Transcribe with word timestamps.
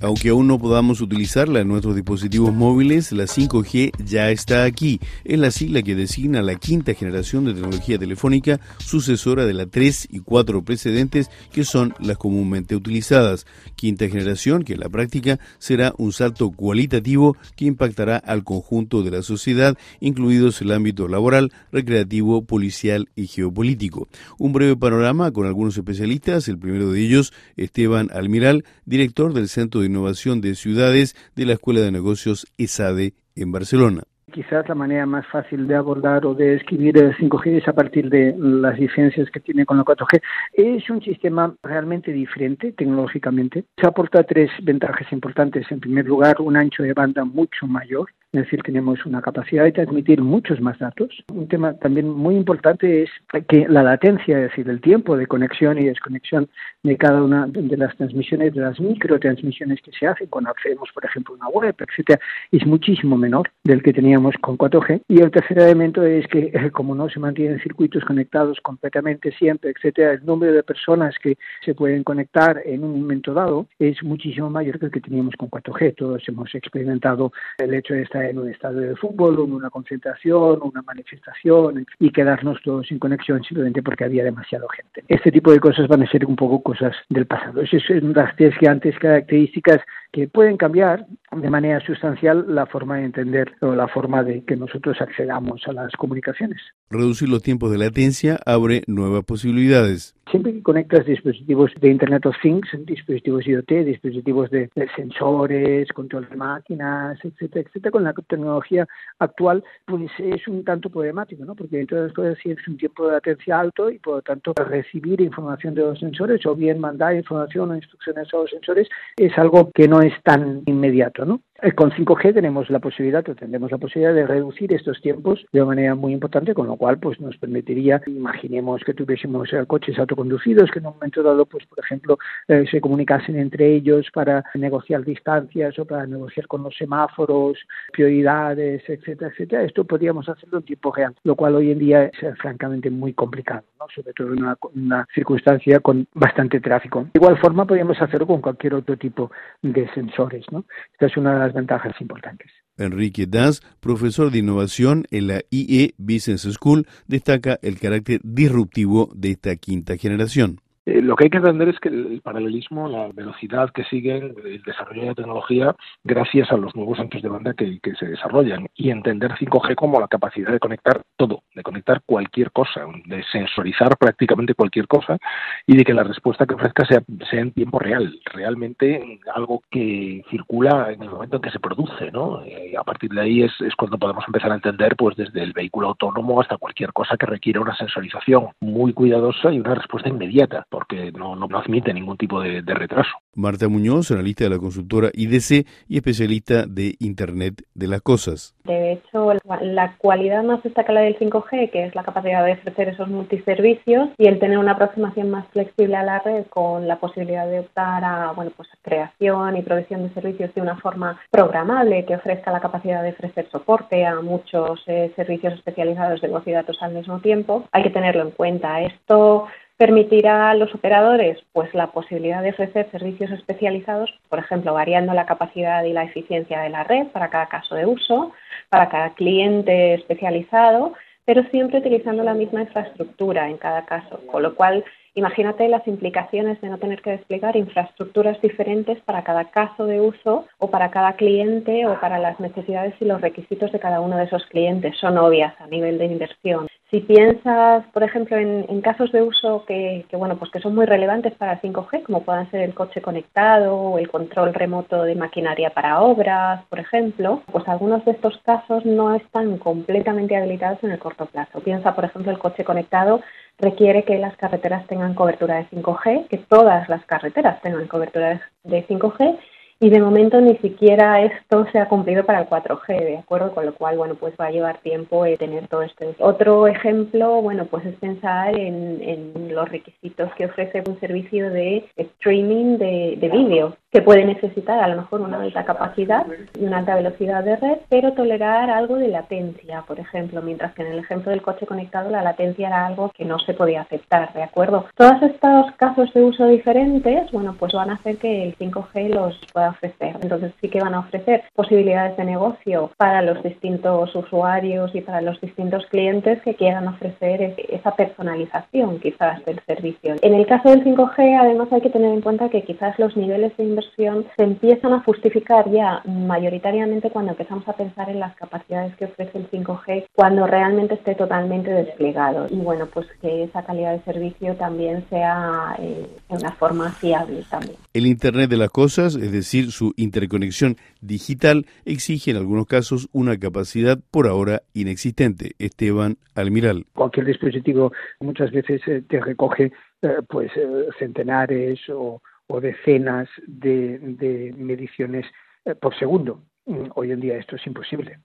Aunque 0.00 0.28
aún 0.28 0.46
no 0.46 0.60
podamos 0.60 1.00
utilizarla 1.00 1.60
en 1.60 1.68
nuestros 1.68 1.96
dispositivos 1.96 2.54
móviles, 2.54 3.10
la 3.10 3.24
5G 3.24 3.90
ya 4.04 4.30
está 4.30 4.62
aquí. 4.62 5.00
Es 5.24 5.40
la 5.40 5.50
sigla 5.50 5.82
que 5.82 5.96
designa 5.96 6.40
la 6.40 6.54
quinta 6.54 6.94
generación 6.94 7.44
de 7.44 7.54
tecnología 7.54 7.98
telefónica, 7.98 8.60
sucesora 8.78 9.44
de 9.44 9.54
la 9.54 9.66
3 9.66 10.08
y 10.12 10.20
4 10.20 10.62
precedentes, 10.62 11.30
que 11.52 11.64
son 11.64 11.94
las 11.98 12.16
comúnmente 12.16 12.76
utilizadas. 12.76 13.44
Quinta 13.74 14.08
generación 14.08 14.62
que 14.62 14.74
en 14.74 14.80
la 14.80 14.88
práctica 14.88 15.40
será 15.58 15.92
un 15.98 16.12
salto 16.12 16.50
cualitativo 16.52 17.36
que 17.56 17.64
impactará 17.64 18.18
al 18.18 18.44
conjunto 18.44 19.02
de 19.02 19.10
la 19.10 19.22
sociedad, 19.22 19.76
incluidos 19.98 20.62
el 20.62 20.70
ámbito 20.70 21.08
laboral, 21.08 21.52
recreativo, 21.72 22.42
policial 22.42 23.08
y 23.16 23.26
geopolítico. 23.26 24.06
Un 24.38 24.52
breve 24.52 24.76
panorama 24.76 25.32
con 25.32 25.46
algunos 25.46 25.76
especialistas, 25.76 26.46
el 26.46 26.58
primero 26.58 26.92
de 26.92 27.00
ellos, 27.00 27.32
Esteban 27.56 28.10
Almiral, 28.12 28.64
director 28.86 29.34
del 29.34 29.48
Centro 29.48 29.80
de 29.80 29.87
Innovación 29.88 30.40
de 30.40 30.54
Ciudades 30.54 31.16
de 31.34 31.46
la 31.46 31.54
Escuela 31.54 31.80
de 31.80 31.90
Negocios 31.90 32.46
ESADE 32.56 33.14
en 33.34 33.52
Barcelona. 33.52 34.02
Quizás 34.32 34.68
la 34.68 34.74
manera 34.74 35.06
más 35.06 35.26
fácil 35.26 35.66
de 35.66 35.74
abordar 35.74 36.26
o 36.26 36.34
de 36.34 36.54
escribir 36.54 36.98
el 36.98 37.16
5G 37.16 37.62
es 37.62 37.68
a 37.68 37.72
partir 37.72 38.10
de 38.10 38.34
las 38.38 38.76
diferencias 38.76 39.30
que 39.30 39.40
tiene 39.40 39.64
con 39.64 39.78
la 39.78 39.84
4G. 39.84 40.20
Es 40.52 40.90
un 40.90 41.02
sistema 41.02 41.54
realmente 41.62 42.12
diferente 42.12 42.72
tecnológicamente. 42.72 43.64
Se 43.80 43.86
aporta 43.86 44.22
tres 44.24 44.50
ventajas 44.62 45.10
importantes. 45.12 45.66
En 45.70 45.80
primer 45.80 46.04
lugar, 46.04 46.36
un 46.40 46.56
ancho 46.56 46.82
de 46.82 46.92
banda 46.92 47.24
mucho 47.24 47.66
mayor 47.66 48.10
es 48.32 48.42
decir, 48.42 48.60
tenemos 48.62 49.06
una 49.06 49.22
capacidad 49.22 49.64
de 49.64 49.72
transmitir 49.72 50.20
muchos 50.20 50.60
más 50.60 50.78
datos. 50.78 51.24
Un 51.32 51.48
tema 51.48 51.72
también 51.78 52.10
muy 52.10 52.36
importante 52.36 53.04
es 53.04 53.10
que 53.48 53.66
la 53.68 53.82
latencia, 53.82 54.36
es 54.36 54.50
decir, 54.50 54.68
el 54.68 54.82
tiempo 54.82 55.16
de 55.16 55.26
conexión 55.26 55.78
y 55.78 55.84
desconexión 55.84 56.48
de 56.82 56.96
cada 56.98 57.22
una 57.22 57.46
de 57.46 57.76
las 57.76 57.96
transmisiones, 57.96 58.54
de 58.54 58.60
las 58.60 58.78
microtransmisiones 58.80 59.80
que 59.80 59.92
se 59.92 60.06
hacen 60.06 60.26
cuando 60.28 60.50
accedemos, 60.50 60.90
por 60.92 61.06
ejemplo, 61.06 61.34
a 61.34 61.36
una 61.38 61.48
web, 61.48 61.74
etcétera, 61.78 62.20
es 62.52 62.66
muchísimo 62.66 63.16
menor 63.16 63.50
del 63.64 63.82
que 63.82 63.94
teníamos 63.94 64.34
con 64.42 64.58
4G. 64.58 65.02
Y 65.08 65.20
el 65.22 65.30
tercer 65.30 65.58
elemento 65.60 66.02
es 66.04 66.26
que, 66.26 66.50
eh, 66.52 66.70
como 66.70 66.94
no 66.94 67.08
se 67.08 67.20
mantienen 67.20 67.60
circuitos 67.60 68.04
conectados 68.04 68.60
completamente 68.60 69.32
siempre, 69.32 69.70
etcétera, 69.70 70.12
el 70.12 70.26
número 70.26 70.52
de 70.52 70.62
personas 70.62 71.14
que 71.22 71.38
se 71.64 71.74
pueden 71.74 72.04
conectar 72.04 72.60
en 72.66 72.84
un 72.84 73.00
momento 73.00 73.32
dado 73.32 73.66
es 73.78 74.02
muchísimo 74.02 74.50
mayor 74.50 74.78
que 74.78 74.86
el 74.86 74.92
que 74.92 75.00
teníamos 75.00 75.34
con 75.36 75.48
4G. 75.48 75.94
Todos 75.96 76.22
hemos 76.28 76.54
experimentado 76.54 77.32
el 77.56 77.72
hecho 77.72 77.94
de 77.94 78.02
estar 78.02 78.17
en 78.24 78.38
un 78.38 78.48
estadio 78.48 78.80
de 78.80 78.96
fútbol, 78.96 79.34
en 79.44 79.52
una 79.52 79.70
concentración, 79.70 80.60
una 80.62 80.82
manifestación 80.82 81.86
y 81.98 82.10
quedarnos 82.10 82.58
todos 82.62 82.86
sin 82.86 82.98
conexión 82.98 83.42
simplemente 83.42 83.82
porque 83.82 84.04
había 84.04 84.24
demasiada 84.24 84.66
gente. 84.74 85.04
Este 85.08 85.30
tipo 85.30 85.52
de 85.52 85.60
cosas 85.60 85.88
van 85.88 86.02
a 86.02 86.10
ser 86.10 86.24
un 86.26 86.36
poco 86.36 86.62
cosas 86.62 86.94
del 87.08 87.26
pasado. 87.26 87.60
Esas 87.62 87.82
son 87.82 88.12
las 88.12 88.34
tres 88.36 88.54
grandes 88.60 88.98
características 88.98 89.80
que 90.12 90.26
pueden 90.28 90.56
cambiar 90.56 91.06
de 91.30 91.50
manera 91.50 91.80
sustancial 91.84 92.44
la 92.48 92.66
forma 92.66 92.96
de 92.96 93.04
entender 93.04 93.52
o 93.60 93.74
la 93.74 93.88
forma 93.88 94.22
de 94.22 94.44
que 94.44 94.56
nosotros 94.56 95.00
accedamos 95.00 95.62
a 95.66 95.72
las 95.72 95.92
comunicaciones. 95.92 96.60
Reducir 96.90 97.28
los 97.28 97.42
tiempos 97.42 97.70
de 97.70 97.78
latencia 97.78 98.38
abre 98.46 98.82
nuevas 98.86 99.24
posibilidades. 99.24 100.17
Siempre 100.30 100.52
que 100.52 100.62
conectas 100.62 101.06
dispositivos 101.06 101.72
de 101.80 101.88
Internet 101.88 102.26
of 102.26 102.36
Things, 102.42 102.68
dispositivos 102.84 103.46
IoT, 103.46 103.84
dispositivos 103.84 104.50
de, 104.50 104.68
sensores, 104.94 105.88
control 105.92 106.28
de 106.28 106.36
máquinas, 106.36 107.18
etcétera, 107.24 107.66
etcétera, 107.66 107.90
con 107.90 108.04
la 108.04 108.12
tecnología 108.12 108.86
actual, 109.20 109.64
pues 109.86 110.10
es 110.18 110.46
un 110.46 110.64
tanto 110.64 110.90
problemático, 110.90 111.46
¿no? 111.46 111.54
Porque 111.54 111.86
todas 111.86 112.06
las 112.06 112.12
cosas 112.12 112.38
es 112.44 112.68
un 112.68 112.76
tiempo 112.76 113.06
de 113.06 113.12
latencia 113.12 113.58
alto 113.58 113.90
y 113.90 113.98
por 113.98 114.16
lo 114.16 114.22
tanto 114.22 114.52
recibir 114.54 115.20
información 115.22 115.74
de 115.74 115.82
los 115.82 115.98
sensores 115.98 116.44
o 116.44 116.54
bien 116.54 116.78
mandar 116.78 117.14
información 117.14 117.70
o 117.70 117.76
instrucciones 117.76 118.28
a 118.32 118.36
los 118.36 118.50
sensores 118.50 118.88
es 119.16 119.36
algo 119.38 119.70
que 119.72 119.88
no 119.88 120.00
es 120.02 120.12
tan 120.22 120.62
inmediato, 120.66 121.24
¿no? 121.24 121.40
Eh, 121.60 121.72
con 121.72 121.90
5G 121.90 122.34
tenemos 122.34 122.70
la 122.70 122.78
posibilidad, 122.78 123.24
tendremos 123.24 123.72
la 123.72 123.78
posibilidad 123.78 124.14
de 124.14 124.28
reducir 124.28 124.72
estos 124.72 125.00
tiempos 125.00 125.44
de 125.52 125.64
manera 125.64 125.96
muy 125.96 126.12
importante, 126.12 126.54
con 126.54 126.68
lo 126.68 126.76
cual 126.76 127.00
pues 127.00 127.20
nos 127.20 127.36
permitiría, 127.36 128.00
imaginemos 128.06 128.84
que 128.84 128.94
tuviésemos 128.94 129.52
eh, 129.52 129.64
coches 129.66 129.98
autoconducidos 129.98 130.70
que 130.70 130.78
en 130.78 130.86
un 130.86 130.92
momento 130.92 131.20
dado, 131.20 131.46
pues 131.46 131.66
por 131.66 131.80
ejemplo, 131.80 132.16
eh, 132.46 132.64
se 132.70 132.80
comunicasen 132.80 133.36
entre 133.36 133.74
ellos 133.74 134.06
para 134.14 134.44
negociar 134.54 135.04
distancias 135.04 135.76
o 135.80 135.84
para 135.84 136.06
negociar 136.06 136.46
con 136.46 136.62
los 136.62 136.76
semáforos, 136.76 137.58
prioridades, 137.92 138.88
etcétera, 138.88 139.32
etcétera. 139.32 139.64
Esto 139.64 139.82
podríamos 139.82 140.28
hacerlo 140.28 140.58
en 140.58 140.64
tiempo 140.64 140.92
real, 140.94 141.12
lo 141.24 141.34
cual 141.34 141.56
hoy 141.56 141.72
en 141.72 141.80
día 141.80 142.04
es 142.04 142.38
francamente 142.38 142.88
muy 142.88 143.14
complicado, 143.14 143.64
¿no? 143.80 143.86
sobre 143.92 144.12
todo 144.12 144.32
en 144.32 144.44
una, 144.44 144.56
una 144.76 145.08
circunstancia 145.12 145.80
con 145.80 146.06
bastante 146.14 146.60
tráfico. 146.60 147.02
De 147.02 147.10
igual 147.18 147.36
forma 147.38 147.66
podríamos 147.66 148.00
hacerlo 148.00 148.28
con 148.28 148.40
cualquier 148.40 148.74
otro 148.74 148.96
tipo 148.96 149.32
de 149.60 149.88
sensores. 149.92 150.44
¿no? 150.52 150.64
Esta 150.92 151.06
es 151.06 151.16
una 151.16 151.47
ventajas 151.52 151.94
importantes. 152.00 152.50
Enrique 152.76 153.26
Das, 153.26 153.60
profesor 153.80 154.30
de 154.30 154.38
innovación 154.38 155.04
en 155.10 155.26
la 155.26 155.42
IE 155.50 155.94
Business 155.98 156.42
School, 156.42 156.86
destaca 157.06 157.58
el 157.62 157.78
carácter 157.78 158.20
disruptivo 158.22 159.10
de 159.14 159.32
esta 159.32 159.56
quinta 159.56 159.96
generación. 159.96 160.60
Eh, 160.88 161.02
lo 161.02 161.16
que 161.16 161.24
hay 161.24 161.30
que 161.30 161.36
entender 161.36 161.68
es 161.68 161.78
que 161.80 161.90
el 161.90 162.22
paralelismo, 162.22 162.88
la 162.88 163.08
velocidad 163.08 163.70
que 163.70 163.84
sigue 163.84 164.16
el 164.16 164.62
desarrollo 164.64 165.02
de 165.02 165.08
la 165.08 165.14
tecnología 165.14 165.76
gracias 166.02 166.50
a 166.50 166.56
los 166.56 166.74
nuevos 166.74 166.98
anchos 166.98 167.20
de 167.20 167.28
banda 167.28 167.52
que, 167.52 167.78
se 167.98 168.06
desarrollan 168.06 168.68
y 168.74 168.90
entender 168.90 169.32
5G 169.32 169.74
como 169.74 170.00
la 170.00 170.08
capacidad 170.08 170.50
de 170.50 170.58
conectar 170.58 171.02
todo, 171.16 171.42
de 171.54 171.62
conectar 171.62 172.00
cualquier 172.06 172.52
cosa, 172.52 172.86
de 173.06 173.22
sensorizar 173.30 173.96
prácticamente 173.98 174.54
cualquier 174.54 174.86
cosa 174.86 175.18
y 175.66 175.76
de 175.76 175.84
que 175.84 175.92
la 175.92 176.04
respuesta 176.04 176.46
que 176.46 176.54
ofrezca 176.54 176.86
sea, 176.86 177.02
en 177.32 177.52
tiempo 177.52 177.78
real, 177.78 178.18
realmente 178.24 179.20
algo 179.34 179.62
que 179.70 180.22
circula 180.30 180.92
en 180.92 181.02
el 181.02 181.10
momento 181.10 181.36
en 181.36 181.42
que 181.42 181.50
se 181.50 181.60
produce, 181.60 182.10
¿no? 182.12 182.42
Y 182.46 182.76
a 182.76 182.82
partir 182.82 183.10
de 183.10 183.20
ahí 183.20 183.42
es, 183.42 183.52
es 183.60 183.74
cuando 183.74 183.98
podemos 183.98 184.24
empezar 184.26 184.52
a 184.52 184.56
entender, 184.56 184.96
pues 184.96 185.16
desde 185.16 185.42
el 185.42 185.52
vehículo 185.52 185.88
autónomo 185.88 186.40
hasta 186.40 186.56
cualquier 186.56 186.92
cosa 186.92 187.16
que 187.16 187.26
requiera 187.26 187.60
una 187.60 187.76
sensorización 187.76 188.48
muy 188.60 188.92
cuidadosa 188.92 189.52
y 189.52 189.60
una 189.60 189.74
respuesta 189.74 190.08
inmediata 190.08 190.64
porque 190.78 191.10
no, 191.10 191.34
no, 191.34 191.48
admite 191.58 191.92
ningún 191.92 192.16
tipo 192.16 192.40
de, 192.40 192.62
retraso. 192.62 193.10
Marta 193.34 193.68
Muñoz, 193.68 194.12
analista 194.12 194.44
de 194.44 194.50
la 194.50 194.58
consultora 194.58 195.10
IDC 195.12 195.66
y 195.88 195.96
especialista 195.96 196.66
de 196.66 196.94
Internet 197.00 197.64
de 197.74 197.88
las 197.88 198.00
Cosas. 198.00 198.54
De 198.62 198.92
hecho, 198.92 199.32
la 199.60 199.96
cualidad 199.98 200.44
más 200.44 200.62
destacada 200.62 201.00
del 201.00 201.18
5G, 201.18 201.70
que 201.72 201.86
es 201.86 201.96
la 201.96 202.04
capacidad 202.04 202.44
de 202.44 202.52
ofrecer 202.52 202.90
esos 202.90 203.08
multiservicios 203.08 204.10
y 204.18 204.28
el 204.28 204.38
tener 204.38 204.58
una 204.58 204.72
aproximación 204.72 205.30
más 205.30 205.48
flexible 205.48 205.96
a 205.96 206.04
la 206.04 206.20
red 206.20 206.46
con 206.46 206.86
la 206.86 207.00
posibilidad 207.00 207.48
de 207.48 207.60
optar 207.60 208.04
a 208.04 208.30
bueno, 208.36 208.52
pues 208.56 208.68
creación 208.82 209.56
y 209.56 209.62
provisión 209.62 210.04
de 210.04 210.14
servicios 210.14 210.54
de 210.54 210.60
una 210.60 210.76
forma 210.76 211.18
programable 211.32 212.04
que 212.04 212.14
ofrezca 212.14 212.52
la 212.52 212.60
capacidad 212.60 213.02
de 213.02 213.10
ofrecer 213.10 213.48
soporte 213.50 214.06
a 214.06 214.20
muchos 214.20 214.80
eh, 214.86 215.12
servicios 215.16 215.54
especializados 215.54 216.20
de 216.20 216.28
voz 216.28 216.46
y 216.46 216.52
datos 216.52 216.80
al 216.82 216.94
mismo 216.94 217.18
tiempo, 217.18 217.64
hay 217.72 217.82
que 217.82 217.90
tenerlo 217.90 218.22
en 218.22 218.30
cuenta. 218.30 218.80
Esto 218.82 219.48
permitirá 219.78 220.50
a 220.50 220.54
los 220.54 220.74
operadores 220.74 221.38
pues 221.52 221.72
la 221.72 221.86
posibilidad 221.92 222.42
de 222.42 222.50
ofrecer 222.50 222.90
servicios 222.90 223.30
especializados, 223.30 224.12
por 224.28 224.40
ejemplo, 224.40 224.74
variando 224.74 225.14
la 225.14 225.24
capacidad 225.24 225.82
y 225.84 225.94
la 225.94 226.04
eficiencia 226.04 226.60
de 226.60 226.68
la 226.68 226.84
red 226.84 227.06
para 227.06 227.30
cada 227.30 227.46
caso 227.46 227.74
de 227.74 227.86
uso, 227.86 228.32
para 228.68 228.90
cada 228.90 229.14
cliente 229.14 229.94
especializado, 229.94 230.92
pero 231.24 231.44
siempre 231.44 231.78
utilizando 231.78 232.22
la 232.22 232.34
misma 232.34 232.62
infraestructura 232.62 233.48
en 233.48 233.56
cada 233.56 233.86
caso, 233.86 234.20
con 234.26 234.42
lo 234.42 234.54
cual 234.54 234.84
Imagínate 235.18 235.66
las 235.66 235.84
implicaciones 235.88 236.60
de 236.60 236.68
no 236.68 236.78
tener 236.78 237.02
que 237.02 237.10
desplegar 237.10 237.56
infraestructuras 237.56 238.40
diferentes 238.40 239.00
para 239.00 239.24
cada 239.24 239.50
caso 239.50 239.84
de 239.84 240.00
uso 240.00 240.46
o 240.58 240.70
para 240.70 240.92
cada 240.92 241.14
cliente 241.14 241.88
o 241.88 241.98
para 241.98 242.20
las 242.20 242.38
necesidades 242.38 242.94
y 243.00 243.04
los 243.04 243.20
requisitos 243.20 243.72
de 243.72 243.80
cada 243.80 244.00
uno 244.00 244.16
de 244.16 244.26
esos 244.26 244.46
clientes. 244.46 244.96
Son 244.98 245.18
obvias 245.18 245.60
a 245.60 245.66
nivel 245.66 245.98
de 245.98 246.04
inversión. 246.04 246.68
Si 246.90 247.00
piensas, 247.00 247.84
por 247.92 248.02
ejemplo, 248.02 248.38
en, 248.38 248.80
casos 248.80 249.12
de 249.12 249.20
uso 249.20 249.66
que, 249.66 250.06
bueno, 250.12 250.38
pues 250.38 250.50
que 250.50 250.60
son 250.60 250.74
muy 250.74 250.86
relevantes 250.86 251.34
para 251.34 251.52
el 251.52 251.60
5G, 251.60 252.04
como 252.04 252.22
puedan 252.22 252.50
ser 252.50 252.62
el 252.62 252.72
coche 252.72 253.02
conectado 253.02 253.76
o 253.76 253.98
el 253.98 254.08
control 254.08 254.54
remoto 254.54 255.02
de 255.02 255.14
maquinaria 255.14 255.68
para 255.68 256.00
obras, 256.00 256.64
por 256.70 256.78
ejemplo, 256.78 257.42
pues 257.52 257.68
algunos 257.68 258.02
de 258.06 258.12
estos 258.12 258.38
casos 258.38 258.86
no 258.86 259.14
están 259.14 259.58
completamente 259.58 260.34
habilitados 260.34 260.82
en 260.82 260.92
el 260.92 260.98
corto 260.98 261.26
plazo. 261.26 261.60
Piensa, 261.60 261.94
por 261.94 262.06
ejemplo, 262.06 262.32
el 262.32 262.38
coche 262.38 262.64
conectado 262.64 263.20
requiere 263.58 264.04
que 264.04 264.16
las 264.16 264.34
carreteras 264.38 264.86
tengan 264.86 265.12
cobertura 265.12 265.56
de 265.56 265.68
5G, 265.68 266.28
que 266.28 266.38
todas 266.38 266.88
las 266.88 267.04
carreteras 267.04 267.60
tengan 267.60 267.86
cobertura 267.86 268.40
de 268.64 268.86
5G 268.86 269.38
y 269.80 269.90
de 269.90 270.00
momento 270.00 270.40
ni 270.40 270.56
siquiera 270.56 271.22
esto 271.22 271.66
se 271.70 271.78
ha 271.78 271.88
cumplido 271.88 272.24
para 272.24 272.40
el 272.40 272.48
4G, 272.48 272.98
¿de 272.98 273.18
acuerdo? 273.18 273.54
Con 273.54 273.66
lo 273.66 273.74
cual, 273.74 273.96
bueno, 273.96 274.16
pues 274.16 274.34
va 274.40 274.46
a 274.46 274.50
llevar 274.50 274.78
tiempo 274.78 275.24
tener 275.38 275.68
todo 275.68 275.82
esto. 275.82 276.04
Otro 276.18 276.66
ejemplo, 276.66 277.40
bueno, 277.42 277.66
pues 277.66 277.84
es 277.86 277.94
pensar 277.96 278.58
en, 278.58 279.00
en 279.02 279.54
los 279.54 279.68
requisitos 279.68 280.32
que 280.34 280.46
ofrece 280.46 280.82
un 280.86 280.98
servicio 281.00 281.50
de 281.50 281.88
streaming 281.96 282.78
de, 282.78 283.16
de 283.20 283.28
vídeo 283.28 283.76
que 283.90 284.02
puede 284.02 284.24
necesitar 284.24 284.80
a 284.80 284.88
lo 284.88 284.96
mejor 284.96 285.22
una 285.22 285.40
alta 285.40 285.64
capacidad 285.64 286.26
y 286.58 286.64
una 286.64 286.78
alta 286.78 286.94
velocidad 286.94 287.42
de 287.42 287.56
red, 287.56 287.78
pero 287.88 288.12
tolerar 288.12 288.70
algo 288.70 288.96
de 288.96 289.08
latencia, 289.08 289.82
por 289.86 289.98
ejemplo, 289.98 290.42
mientras 290.42 290.74
que 290.74 290.82
en 290.82 290.92
el 290.92 290.98
ejemplo 290.98 291.30
del 291.30 291.40
coche 291.40 291.66
conectado 291.66 292.10
la 292.10 292.22
latencia 292.22 292.68
era 292.68 292.86
algo 292.86 293.10
que 293.14 293.24
no 293.24 293.38
se 293.38 293.54
podía 293.54 293.82
aceptar, 293.82 294.32
¿de 294.34 294.42
acuerdo? 294.42 294.86
Todos 294.94 295.22
estos 295.22 295.72
casos 295.76 296.12
de 296.12 296.22
uso 296.22 296.46
diferentes, 296.46 297.30
bueno, 297.32 297.56
pues 297.58 297.72
van 297.72 297.90
a 297.90 297.94
hacer 297.94 298.18
que 298.18 298.44
el 298.44 298.58
5G 298.58 299.08
los 299.08 299.40
pueda 299.52 299.67
ofrecer. 299.70 300.16
Entonces 300.20 300.52
sí 300.60 300.68
que 300.68 300.80
van 300.80 300.94
a 300.94 301.00
ofrecer 301.00 301.44
posibilidades 301.54 302.16
de 302.16 302.24
negocio 302.24 302.90
para 302.96 303.22
los 303.22 303.42
distintos 303.42 304.14
usuarios 304.14 304.94
y 304.94 305.00
para 305.00 305.20
los 305.20 305.40
distintos 305.40 305.86
clientes 305.86 306.42
que 306.42 306.54
quieran 306.54 306.88
ofrecer 306.88 307.54
esa 307.68 307.94
personalización 307.94 308.98
quizás 309.00 309.44
del 309.44 309.60
servicio. 309.66 310.16
En 310.22 310.34
el 310.34 310.46
caso 310.46 310.70
del 310.70 310.84
5G, 310.84 311.38
además 311.40 311.68
hay 311.72 311.80
que 311.80 311.90
tener 311.90 312.12
en 312.12 312.20
cuenta 312.20 312.48
que 312.48 312.62
quizás 312.62 312.98
los 312.98 313.16
niveles 313.16 313.56
de 313.56 313.68
se 313.98 314.42
empiezan 314.42 314.92
a 314.92 315.02
justificar 315.02 315.70
ya 315.70 316.02
mayoritariamente 316.04 317.10
cuando 317.10 317.32
empezamos 317.32 317.66
a 317.68 317.72
pensar 317.72 318.08
en 318.08 318.20
las 318.20 318.34
capacidades 318.36 318.94
que 318.96 319.06
ofrece 319.06 319.38
el 319.38 319.50
5G 319.50 320.06
cuando 320.14 320.46
realmente 320.46 320.94
esté 320.94 321.14
totalmente 321.14 321.70
desplegado 321.70 322.46
y 322.50 322.56
bueno 322.56 322.86
pues 322.86 323.06
que 323.20 323.44
esa 323.44 323.62
calidad 323.64 323.92
de 323.92 324.02
servicio 324.04 324.54
también 324.54 325.04
sea 325.10 325.76
eh, 325.78 326.06
de 326.28 326.36
una 326.36 326.52
forma 326.52 326.90
fiable 326.92 327.44
también. 327.50 327.76
El 327.92 328.06
Internet 328.06 328.50
de 328.50 328.56
las 328.56 328.70
cosas, 328.70 329.14
es 329.16 329.32
decir, 329.32 329.57
su 329.66 329.92
interconexión 329.96 330.76
digital, 331.00 331.66
exige 331.84 332.30
en 332.30 332.36
algunos 332.36 332.66
casos 332.66 333.08
una 333.12 333.38
capacidad 333.38 333.98
por 334.10 334.26
ahora 334.26 334.62
inexistente. 334.74 335.52
Esteban 335.58 336.16
Almiral. 336.34 336.86
Cualquier 336.94 337.26
dispositivo 337.26 337.92
muchas 338.20 338.50
veces 338.50 338.80
eh, 338.86 339.02
te 339.08 339.20
recoge 339.20 339.72
eh, 340.02 340.08
pues 340.28 340.50
centenares 340.98 341.80
o 341.88 342.20
decenas 342.60 343.28
de, 343.46 344.54
mediciones 344.56 345.26
eh, 345.64 345.74
por 345.74 345.96
segundo. 345.98 346.42
Mm, 346.66 346.88
hoy 346.94 347.12
en 347.12 347.20
día 347.20 347.36
esto 347.36 347.56
es 347.56 347.66
imposible. 347.66 348.18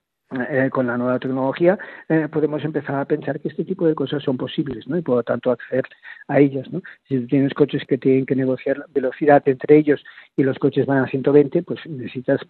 Eh, 0.50 0.70
con 0.70 0.86
la 0.86 0.96
nueva 0.96 1.18
tecnología 1.18 1.78
eh, 2.08 2.28
podemos 2.30 2.64
empezar 2.64 2.96
a 2.96 3.04
pensar 3.04 3.40
que 3.40 3.48
este 3.48 3.64
tipo 3.64 3.86
de 3.86 3.94
cosas 3.94 4.22
son 4.22 4.36
posibles 4.36 4.86
¿no? 4.88 4.96
y 4.98 5.02
por 5.02 5.16
lo 5.16 5.22
tanto 5.22 5.50
acceder 5.50 5.84
a 6.28 6.40
ellas. 6.40 6.70
¿no? 6.72 6.82
Si 7.08 7.18
tienes 7.26 7.54
coches 7.54 7.82
que 7.86 7.98
tienen 7.98 8.26
que 8.26 8.34
negociar 8.34 8.84
velocidad 8.92 9.42
entre 9.46 9.78
ellos 9.78 10.04
y 10.36 10.42
los 10.42 10.58
coches 10.58 10.86
van 10.86 11.04
a 11.04 11.06
120, 11.06 11.62
pues 11.62 11.80
necesitas 11.86 12.40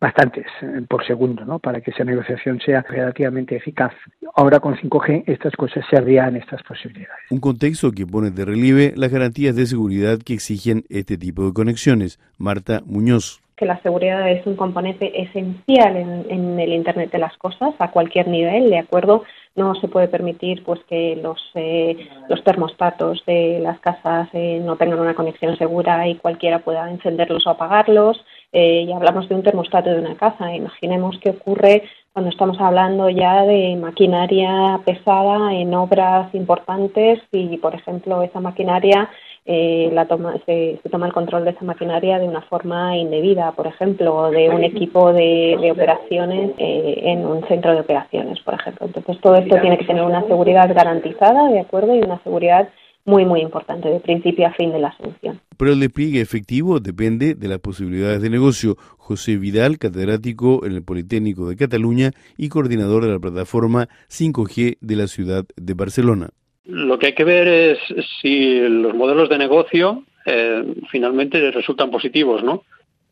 bastantes 0.00 0.46
por 0.88 1.06
segundo 1.06 1.44
¿no? 1.44 1.58
para 1.58 1.80
que 1.80 1.90
esa 1.90 2.04
negociación 2.04 2.60
sea 2.60 2.82
relativamente 2.88 3.56
eficaz. 3.56 3.92
Ahora 4.34 4.60
con 4.60 4.76
5G 4.76 5.24
estas 5.26 5.54
cosas 5.56 5.84
se 5.90 5.96
abrían 5.96 6.36
estas 6.36 6.62
posibilidades. 6.62 7.30
Un 7.30 7.40
contexto 7.40 7.92
que 7.92 8.06
pone 8.06 8.30
de 8.30 8.44
relieve 8.44 8.94
las 8.96 9.12
garantías 9.12 9.56
de 9.56 9.66
seguridad 9.66 10.18
que 10.18 10.34
exigen 10.34 10.84
este 10.88 11.18
tipo 11.18 11.46
de 11.46 11.52
conexiones. 11.52 12.18
Marta 12.38 12.82
Muñoz 12.86 13.43
que 13.56 13.66
la 13.66 13.80
seguridad 13.82 14.28
es 14.30 14.46
un 14.46 14.56
componente 14.56 15.22
esencial 15.22 15.96
en, 15.96 16.58
el 16.58 16.72
Internet 16.72 17.10
de 17.12 17.18
las 17.18 17.36
cosas 17.36 17.74
a 17.78 17.90
cualquier 17.90 18.28
nivel, 18.28 18.70
¿de 18.70 18.78
acuerdo? 18.78 19.24
No 19.54 19.74
se 19.76 19.88
puede 19.88 20.08
permitir 20.08 20.64
pues 20.64 20.80
que 20.88 21.16
los, 21.16 21.40
eh, 21.54 22.08
los 22.28 22.42
termostatos 22.42 23.22
de 23.26 23.60
las 23.60 23.78
casas 23.78 24.28
eh, 24.32 24.60
no 24.64 24.76
tengan 24.76 24.98
una 24.98 25.14
conexión 25.14 25.56
segura 25.56 26.08
y 26.08 26.16
cualquiera 26.16 26.58
pueda 26.58 26.90
encenderlos 26.90 27.46
o 27.46 27.50
apagarlos. 27.50 28.24
Eh, 28.52 28.84
y 28.86 28.92
hablamos 28.92 29.28
de 29.28 29.34
un 29.34 29.42
termostato 29.42 29.90
de 29.90 29.98
una 29.98 30.16
casa. 30.16 30.54
Imaginemos 30.54 31.18
qué 31.20 31.30
ocurre 31.30 31.82
cuando 32.12 32.30
estamos 32.30 32.60
hablando 32.60 33.10
ya 33.10 33.42
de 33.42 33.74
maquinaria 33.74 34.78
pesada 34.84 35.52
en 35.52 35.74
obras 35.74 36.32
importantes 36.32 37.20
y, 37.32 37.56
por 37.58 37.74
ejemplo, 37.74 38.22
esa 38.22 38.38
maquinaria 38.38 39.10
eh, 39.46 39.90
la 39.92 40.06
toma, 40.06 40.34
se, 40.46 40.80
toma 40.90 41.06
el 41.06 41.12
control 41.12 41.44
de 41.44 41.50
esa 41.50 41.64
maquinaria 41.64 42.18
de 42.18 42.26
una 42.26 42.40
forma 42.42 42.96
indebida, 42.96 43.52
por 43.52 43.66
ejemplo, 43.66 44.30
de 44.30 44.48
un 44.48 44.64
equipo 44.64 45.12
de, 45.12 45.70
operaciones 45.70 46.52
eh, 46.56 47.02
en 47.04 47.26
un 47.26 47.46
centro 47.46 47.74
de 47.74 47.80
operaciones, 47.80 48.40
por 48.40 48.54
ejemplo. 48.54 48.86
Entonces, 48.86 49.20
todo 49.20 49.36
esto 49.36 49.60
tiene 49.60 49.76
que 49.76 49.84
tener 49.84 50.02
una 50.02 50.22
seguridad 50.26 50.72
garantizada, 50.74 51.50
¿de 51.50 51.60
acuerdo? 51.60 51.94
Y 51.94 52.00
una 52.00 52.22
seguridad 52.22 52.68
muy, 53.04 53.26
muy 53.26 53.40
importante, 53.40 53.90
de 53.90 54.00
principio 54.00 54.46
a 54.46 54.52
fin 54.52 54.72
de 54.72 54.78
la 54.78 54.96
solución. 54.96 55.38
Pero 55.58 55.72
el 55.72 55.80
despliegue 55.80 56.22
efectivo 56.22 56.80
depende 56.80 57.34
de 57.34 57.48
las 57.48 57.58
posibilidades 57.58 58.22
de 58.22 58.30
negocio. 58.30 58.76
José 58.96 59.36
Vidal, 59.36 59.78
catedrático 59.78 60.64
en 60.64 60.72
el 60.72 60.82
Politécnico 60.82 61.48
de 61.48 61.56
Cataluña 61.56 62.12
y 62.38 62.48
coordinador 62.48 63.04
de 63.04 63.12
la 63.12 63.18
plataforma 63.18 63.88
5G 64.08 64.78
de 64.80 64.96
la 64.96 65.06
ciudad 65.06 65.44
de 65.56 65.74
Barcelona. 65.74 66.30
Lo 66.66 66.98
que 66.98 67.08
hay 67.08 67.12
que 67.14 67.24
ver 67.24 67.46
es 67.46 67.78
si 68.20 68.58
los 68.60 68.94
modelos 68.94 69.28
de 69.28 69.38
negocio 69.38 70.04
eh, 70.24 70.64
finalmente 70.90 71.50
resultan 71.50 71.90
positivos, 71.90 72.42
¿no? 72.42 72.64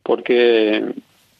Porque 0.02 0.94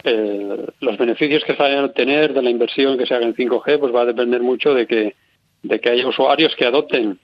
eh, 0.04 0.66
los 0.80 0.98
beneficios 0.98 1.44
que 1.44 1.54
se 1.54 1.62
vayan 1.62 1.84
a 1.84 1.86
obtener 1.86 2.34
de 2.34 2.42
la 2.42 2.50
inversión 2.50 2.98
que 2.98 3.06
se 3.06 3.14
haga 3.14 3.24
en 3.24 3.34
5G 3.34 3.78
pues 3.78 3.94
va 3.94 4.02
a 4.02 4.06
depender 4.06 4.42
mucho 4.42 4.74
de 4.74 4.86
que, 4.86 5.14
de 5.62 5.80
que 5.80 5.90
haya 5.90 6.06
usuarios 6.06 6.54
que 6.56 6.66
adopten 6.66 7.18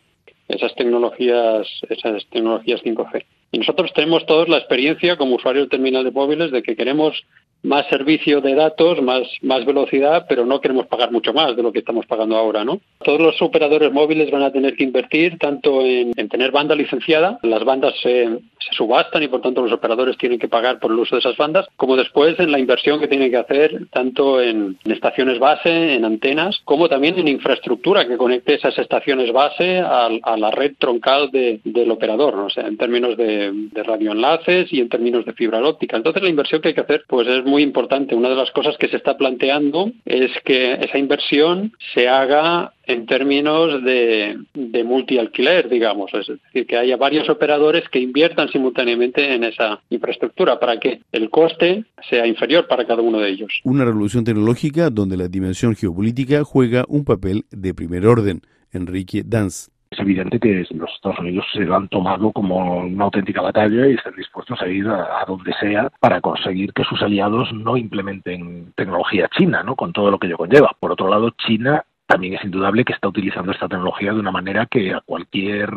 esas 0.49 0.75
tecnologías, 0.75 1.69
esas 1.91 2.26
tecnologías 2.31 2.82
5G. 2.82 3.25
Y 3.52 3.58
nosotros 3.58 3.93
tenemos 3.93 4.25
todos 4.26 4.49
la 4.49 4.58
experiencia 4.58 5.17
como 5.17 5.37
usuarios 5.37 5.67
de 5.67 5.70
terminal 5.70 6.05
de 6.05 6.11
móviles 6.11 6.50
de 6.50 6.62
que 6.62 6.76
queremos 6.76 7.23
más 7.62 7.87
servicio 7.88 8.40
de 8.40 8.55
datos, 8.55 9.02
más, 9.02 9.22
más 9.43 9.64
velocidad, 9.64 10.26
pero 10.28 10.46
no 10.46 10.60
queremos 10.60 10.87
pagar 10.87 11.10
mucho 11.10 11.32
más 11.32 11.56
de 11.56 11.62
lo 11.62 11.72
que 11.72 11.81
estamos 11.81 12.06
pagando 12.06 12.37
ahora, 12.37 12.64
¿no? 12.64 12.81
Todos 13.05 13.20
los 13.20 13.40
operadores 13.43 13.93
móviles 13.93 14.31
van 14.31 14.43
a 14.43 14.52
tener 14.52 14.75
que 14.76 14.84
invertir 14.84 15.38
tanto 15.38 15.82
en, 15.82 16.12
tener 16.28 16.50
banda 16.50 16.75
licenciada, 16.75 17.38
las 17.43 17.64
bandas 17.64 17.94
se, 18.02 18.38
subastan 18.72 19.22
y 19.22 19.28
por 19.28 19.40
tanto 19.40 19.62
los 19.62 19.72
operadores 19.72 20.19
tienen 20.19 20.38
que 20.38 20.49
pagar 20.49 20.78
por 20.78 20.93
el 20.93 20.99
uso 20.99 21.16
de 21.16 21.20
esas 21.20 21.37
bandas, 21.37 21.66
como 21.76 21.96
después 21.96 22.38
en 22.38 22.52
la 22.52 22.58
inversión 22.58 23.00
que 23.00 23.08
tienen 23.08 23.31
que 23.31 23.37
hacer 23.37 23.87
tanto 23.90 24.40
en, 24.40 24.76
estaciones 24.84 25.38
base, 25.38 25.94
en 25.94 26.05
antenas, 26.05 26.60
como 26.64 26.88
también 26.88 27.19
en 27.19 27.28
infraestructura 27.28 28.06
que 28.06 28.16
conecte 28.16 28.55
esas 28.55 28.76
estaciones 28.78 29.32
base 29.32 29.78
a, 29.78 30.08
la 30.37 30.50
red 30.50 30.75
troncal 30.78 31.31
del 31.31 31.90
operador, 31.90 32.37
¿no? 32.37 32.50
sea, 32.50 32.66
en 32.66 32.76
términos 32.76 33.16
de, 33.16 33.50
de 33.52 33.82
radioenlaces 33.82 34.72
y 34.72 34.81
en 34.81 34.88
términos 34.88 35.25
de 35.25 35.32
fibra 35.32 35.60
óptica. 35.62 35.96
Entonces 35.96 36.22
la 36.22 36.28
inversión 36.28 36.60
que 36.60 36.69
hay 36.69 36.75
que 36.75 36.81
hacer 36.81 37.05
pues 37.08 37.26
es 37.26 37.44
muy 37.49 37.62
importante. 37.62 38.15
Una 38.15 38.29
de 38.29 38.37
las 38.37 38.50
cosas 38.53 38.77
que 38.79 38.89
se 38.89 38.97
está 38.97 39.17
planteando 39.17 39.91
es 40.05 40.31
que 40.45 40.75
esa 40.75 40.99
inversión 40.99 41.73
se 41.95 42.09
haga 42.09 42.73
en 42.87 43.06
términos 43.06 43.83
de, 43.85 44.39
de 44.55 44.85
multi-alquiler, 44.85 45.69
digamos, 45.69 46.12
es 46.15 46.27
decir, 46.27 46.67
que 46.67 46.77
haya 46.77 46.97
varios 46.97 47.29
operadores 47.29 47.89
que 47.91 47.99
inviertan 47.99 48.49
simultáneamente 48.49 49.35
en 49.35 49.45
esa 49.45 49.81
infraestructura 49.91 50.59
para 50.59 50.79
que 50.81 51.00
el 51.12 51.29
coste 51.29 51.85
sea 52.09 52.27
inferior 52.27 52.67
para 52.67 52.87
cada 52.87 53.03
uno 53.03 53.19
de 53.19 53.31
ellos. 53.31 53.61
Una 53.65 53.85
revolución 53.85 54.25
tecnológica 54.25 54.91
donde 54.91 55.17
la 55.17 55.29
dimensión 55.29 55.75
geopolítica 55.75 56.44
juega 56.44 56.85
un 56.89 57.05
papel 57.05 57.44
de 57.51 57.75
primer 57.75 58.06
orden. 58.06 58.41
Enrique 58.73 59.23
Danz 59.25 59.71
es 59.90 59.99
evidente 59.99 60.38
que 60.38 60.67
los 60.70 60.90
Estados 60.94 61.19
Unidos 61.19 61.46
se 61.52 61.61
lo 61.61 61.76
han 61.76 61.88
tomado 61.88 62.32
como 62.32 62.79
una 62.79 63.05
auténtica 63.05 63.40
batalla 63.40 63.86
y 63.86 63.94
están 63.94 64.15
dispuestos 64.17 64.60
a 64.60 64.67
ir 64.69 64.86
a, 64.89 65.24
donde 65.27 65.53
sea 65.60 65.91
para 66.01 66.20
conseguir 66.20 66.72
que 66.72 66.84
sus 66.84 67.01
aliados 67.03 67.53
no 67.53 67.77
implementen 67.77 68.72
tecnología 68.77 69.29
china, 69.36 69.63
¿no? 69.63 69.77
Con 69.77 69.93
todo 69.93 70.10
lo 70.10 70.19
que 70.19 70.27
ello 70.27 70.36
conlleva. 70.36 70.77
Por 70.79 70.93
otro 70.93 71.08
lado, 71.08 71.31
China 71.31 71.84
también 72.08 72.34
es 72.34 72.44
indudable 72.44 72.86
que 72.86 72.94
está 72.94 73.06
utilizando 73.06 73.53
esta 73.53 73.69
tecnología 73.69 74.15
de 74.15 74.20
una 74.20 74.31
manera 74.31 74.65
que 74.65 74.94
a 74.94 75.03
cualquier 75.03 75.69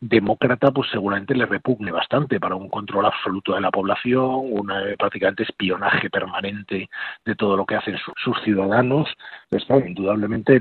demócrata 0.00 0.72
pues 0.72 0.90
seguramente 0.90 1.34
le 1.34 1.46
repugne 1.46 1.92
bastante 1.92 2.40
para 2.40 2.56
un 2.56 2.68
control 2.68 3.06
absoluto 3.06 3.54
de 3.54 3.60
la 3.60 3.70
población, 3.70 4.24
un 4.50 4.72
prácticamente 4.98 5.44
espionaje 5.44 6.10
permanente 6.10 6.90
de 7.24 7.34
todo 7.36 7.56
lo 7.56 7.64
que 7.64 7.76
hacen 7.76 7.96
sus 8.16 8.36
ciudadanos. 8.42 9.08
Entonces, 9.48 9.88
indudablemente 9.88 10.58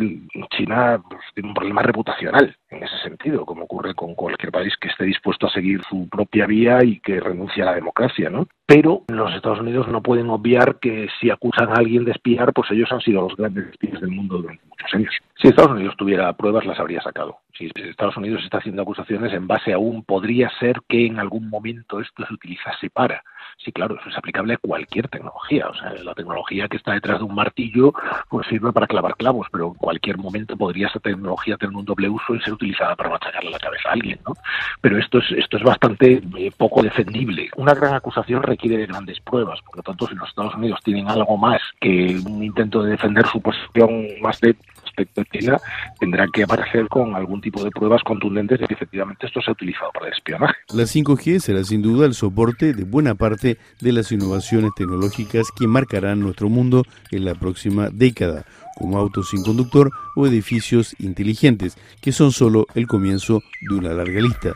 China 0.55 1.01
pues, 1.09 1.21
tiene 1.33 1.49
un 1.49 1.55
problema 1.55 1.81
reputacional 1.81 2.55
en 2.75 2.83
ese 2.83 2.97
sentido, 2.99 3.45
como 3.45 3.63
ocurre 3.63 3.93
con 3.93 4.15
cualquier 4.15 4.51
país 4.51 4.73
que 4.79 4.89
esté 4.89 5.05
dispuesto 5.05 5.47
a 5.47 5.51
seguir 5.51 5.81
su 5.89 6.07
propia 6.09 6.45
vía 6.45 6.83
y 6.83 6.99
que 6.99 7.19
renuncie 7.19 7.63
a 7.63 7.67
la 7.67 7.75
democracia, 7.75 8.29
¿no? 8.29 8.47
Pero 8.65 9.03
los 9.07 9.33
Estados 9.33 9.59
Unidos 9.59 9.87
no 9.87 10.01
pueden 10.01 10.29
obviar 10.29 10.79
que 10.79 11.07
si 11.19 11.29
acusan 11.29 11.69
a 11.69 11.75
alguien 11.75 12.03
de 12.03 12.11
espiar, 12.11 12.51
pues 12.51 12.71
ellos 12.71 12.91
han 12.91 13.01
sido 13.01 13.21
los 13.21 13.35
grandes 13.35 13.67
espías 13.67 14.01
del 14.01 14.11
mundo 14.11 14.37
durante 14.37 14.65
muchos 14.65 14.93
años. 14.93 15.13
Si 15.35 15.47
Estados 15.47 15.71
Unidos 15.71 15.95
tuviera 15.97 16.33
pruebas, 16.33 16.65
las 16.65 16.79
habría 16.79 17.01
sacado. 17.01 17.37
Si 17.57 17.69
Estados 17.75 18.17
Unidos 18.17 18.43
está 18.43 18.57
haciendo 18.57 18.81
acusaciones 18.81 19.33
en 19.33 19.47
base 19.47 19.71
a 19.71 19.77
un 19.77 20.03
podría 20.03 20.49
ser 20.59 20.81
que 20.87 21.05
en 21.05 21.19
algún 21.19 21.49
momento 21.49 21.99
esto 21.99 22.25
se 22.25 22.33
utilizase 22.33 22.89
para. 22.89 23.23
Sí, 23.57 23.71
claro, 23.71 23.97
eso 23.99 24.09
es 24.09 24.17
aplicable 24.17 24.55
a 24.55 24.57
cualquier 24.57 25.07
tecnología. 25.07 25.67
O 25.67 25.75
sea, 25.75 25.93
la 25.93 26.13
tecnología 26.13 26.67
que 26.67 26.77
está 26.77 26.93
detrás 26.93 27.19
de 27.19 27.25
un 27.25 27.35
martillo 27.35 27.93
pues 28.29 28.47
sirve 28.47 28.73
para 28.73 28.87
clavar 28.87 29.15
clavos, 29.15 29.47
pero 29.51 29.67
en 29.67 29.73
cualquier 29.75 30.17
momento 30.17 30.57
podría 30.57 30.87
esa 30.87 30.99
tecnología 30.99 31.57
tener 31.57 31.75
un 31.75 31.85
doble 31.85 32.09
uso 32.09 32.35
y 32.35 32.41
ser 32.41 32.53
utilizada 32.53 32.64
para 32.97 33.09
machacarle 33.09 33.51
la 33.51 33.59
cabeza 33.59 33.89
a 33.89 33.93
alguien, 33.93 34.19
¿no? 34.25 34.33
Pero 34.81 34.97
esto 34.97 35.19
es, 35.19 35.25
esto 35.37 35.57
es 35.57 35.63
bastante 35.63 36.21
eh, 36.37 36.51
poco 36.57 36.81
defendible. 36.81 37.49
Una 37.55 37.73
gran 37.73 37.93
acusación 37.93 38.43
requiere 38.43 38.77
de 38.77 38.87
grandes 38.87 39.19
pruebas. 39.19 39.61
Por 39.61 39.77
lo 39.77 39.83
tanto, 39.83 40.07
si 40.07 40.15
los 40.15 40.29
Estados 40.29 40.55
Unidos 40.55 40.79
tienen 40.83 41.09
algo 41.09 41.37
más 41.37 41.61
que 41.79 42.17
un 42.25 42.43
intento 42.43 42.83
de 42.83 42.91
defender 42.91 43.25
su 43.27 43.41
posición 43.41 44.07
más 44.21 44.39
de 44.41 44.55
respecto 44.95 45.21
a 45.21 45.25
China, 45.25 45.57
tendrá 45.99 46.27
que 46.31 46.43
aparecer 46.43 46.87
con 46.87 47.15
algún 47.15 47.41
tipo 47.41 47.63
de 47.63 47.71
pruebas 47.71 48.01
contundentes 48.03 48.59
de 48.59 48.67
que 48.67 48.73
efectivamente 48.73 49.25
esto 49.27 49.41
se 49.41 49.49
ha 49.49 49.53
utilizado 49.53 49.91
para 49.93 50.07
el 50.07 50.13
espionaje. 50.13 50.55
La 50.73 50.83
5G 50.83 51.39
será 51.39 51.63
sin 51.63 51.81
duda 51.81 52.05
el 52.05 52.13
soporte 52.13 52.73
de 52.73 52.83
buena 52.83 53.15
parte 53.15 53.57
de 53.81 53.91
las 53.91 54.11
innovaciones 54.11 54.71
tecnológicas 54.75 55.47
que 55.51 55.67
marcarán 55.67 56.19
nuestro 56.19 56.49
mundo 56.49 56.83
en 57.11 57.25
la 57.25 57.35
próxima 57.35 57.89
década, 57.89 58.45
como 58.77 58.97
autos 58.97 59.29
sin 59.29 59.43
conductor 59.43 59.91
o 60.15 60.27
edificios 60.27 60.95
inteligentes, 60.99 61.77
que 62.01 62.11
son 62.11 62.31
solo 62.31 62.67
el 62.75 62.87
comienzo 62.87 63.41
de 63.69 63.75
una 63.75 63.93
larga 63.93 64.21
lista. 64.21 64.53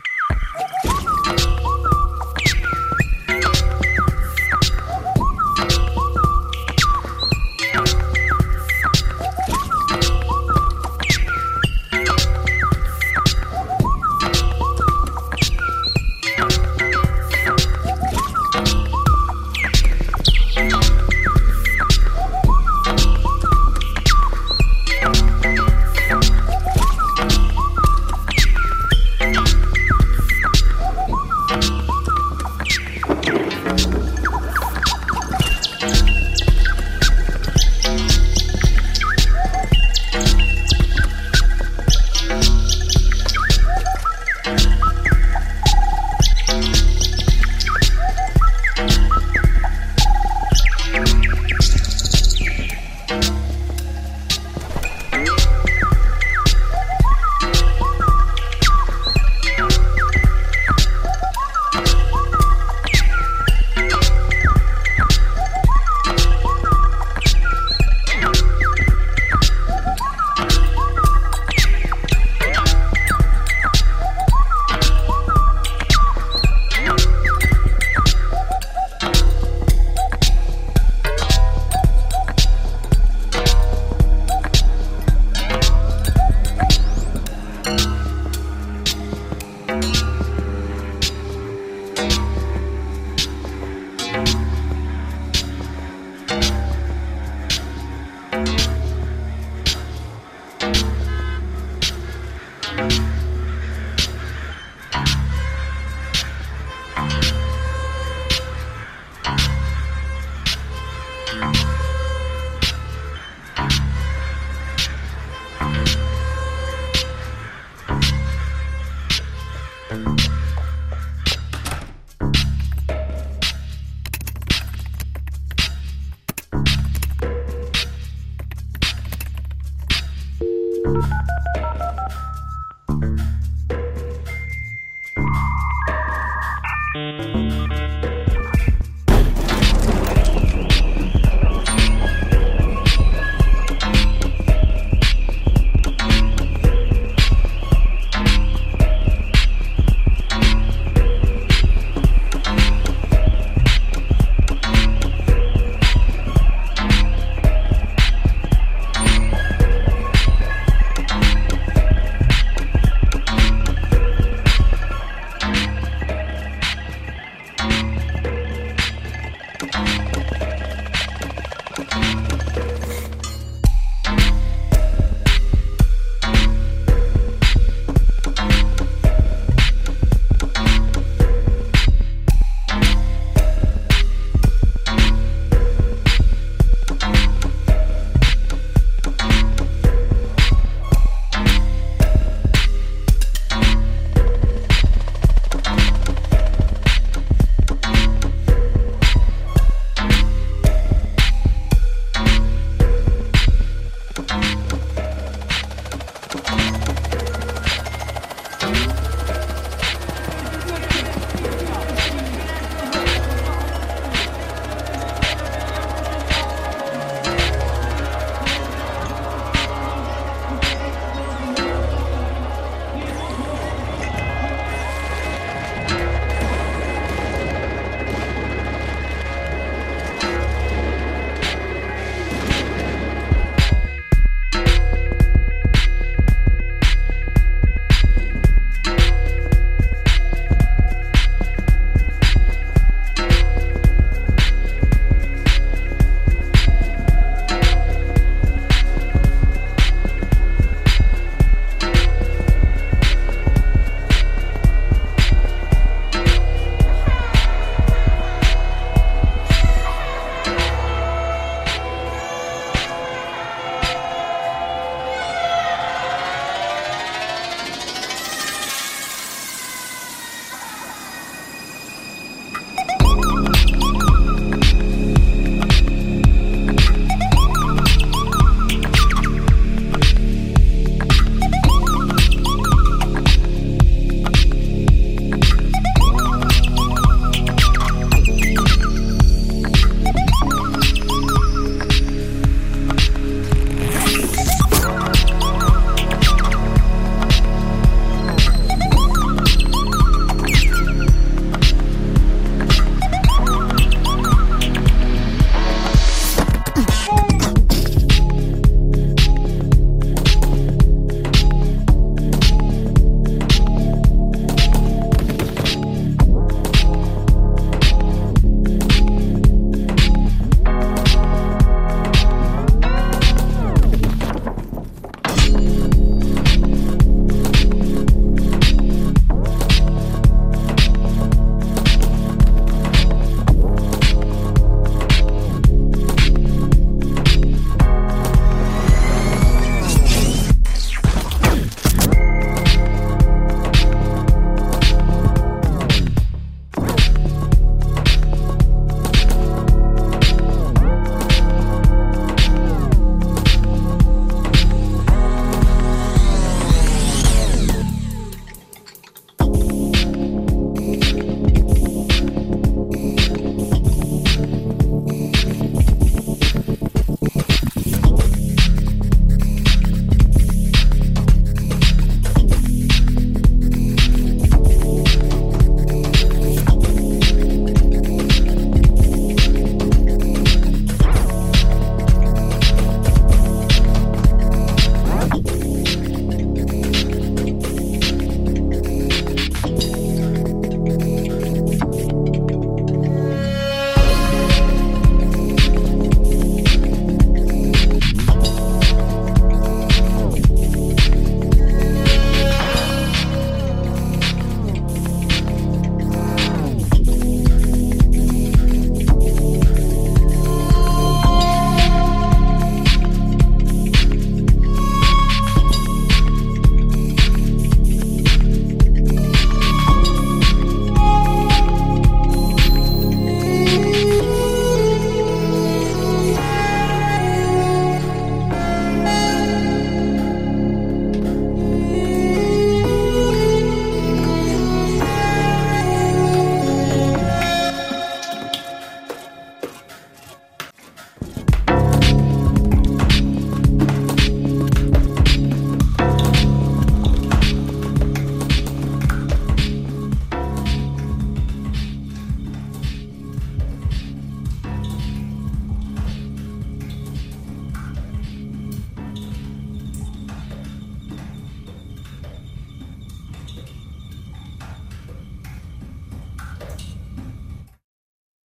Música 136.92 138.19